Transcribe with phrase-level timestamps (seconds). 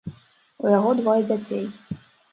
[0.63, 1.63] У яго двое дзяцей.